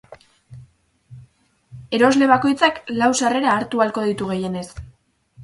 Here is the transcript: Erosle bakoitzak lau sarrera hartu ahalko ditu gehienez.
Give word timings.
Erosle 1.97 2.31
bakoitzak 2.33 2.81
lau 3.01 3.11
sarrera 3.21 3.53
hartu 3.59 3.85
ahalko 3.87 4.09
ditu 4.11 4.33
gehienez. 4.33 4.67